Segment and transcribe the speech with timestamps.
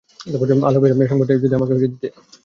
[0.27, 2.07] আল্লাহর কসম, এ সংবাদটি যদি আমাকে দিতে!